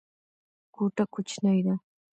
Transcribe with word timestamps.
کوټه 0.75 1.03
کوچنۍ 1.13 1.59
ده. 1.65 1.75